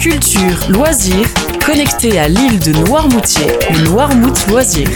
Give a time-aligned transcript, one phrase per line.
[0.00, 1.28] Culture, loisirs,
[1.66, 4.88] connecté à l'île de Noirmoutier, le Noirmout Loisir.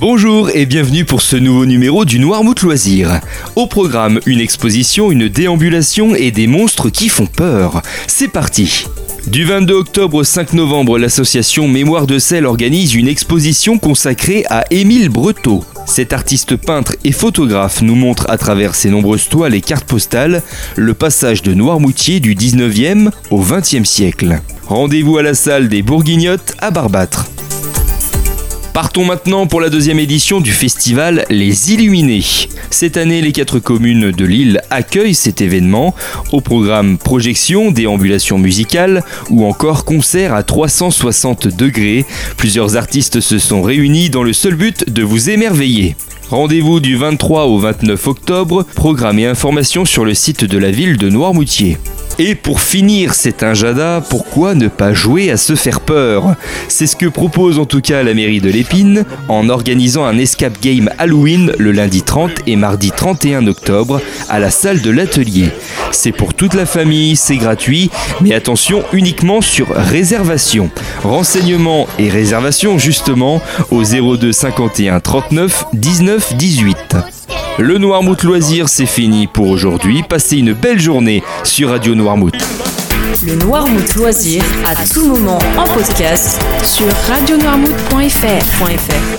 [0.00, 3.20] Bonjour et bienvenue pour ce nouveau numéro du Noirmout Loisir.
[3.54, 7.82] Au programme, une exposition, une déambulation et des monstres qui font peur.
[8.06, 8.86] C'est parti
[9.26, 14.64] du 22 octobre au 5 novembre, l'association Mémoire de sel organise une exposition consacrée à
[14.70, 15.64] Émile Breteau.
[15.86, 20.42] Cet artiste peintre et photographe nous montre à travers ses nombreuses toiles et cartes postales
[20.74, 24.40] le passage de Noirmoutier du 19e au 20e siècle.
[24.66, 27.26] Rendez-vous à la salle des Bourguignottes à Barbâtre.
[28.76, 32.26] Partons maintenant pour la deuxième édition du festival Les Illuminés.
[32.68, 35.94] Cette année, les quatre communes de l'île accueillent cet événement.
[36.30, 42.04] Au programme projection, déambulation musicale ou encore concert à 360 degrés.
[42.36, 45.96] Plusieurs artistes se sont réunis dans le seul but de vous émerveiller.
[46.28, 50.98] Rendez-vous du 23 au 29 octobre, programme et informations sur le site de la ville
[50.98, 51.78] de Noirmoutier.
[52.18, 56.34] Et pour finir cet injada, pourquoi ne pas jouer à se faire peur?
[56.68, 60.60] C'est ce que propose en tout cas la mairie de l'Épine en organisant un escape
[60.62, 64.00] game Halloween le lundi 30 et mardi 31 octobre
[64.30, 65.50] à la salle de l'atelier.
[65.92, 67.90] C'est pour toute la famille, c'est gratuit,
[68.22, 70.70] mais attention uniquement sur réservation.
[71.02, 77.15] Renseignements et réservations justement au 02 51 39 19 18.
[77.58, 80.02] Le Noirmouth Loisir, c'est fini pour aujourd'hui.
[80.02, 82.34] Passez une belle journée sur Radio Noirmouth.
[83.26, 89.16] Le Noirmouth Loisir, à tout moment en podcast sur radionoirmouth.fr.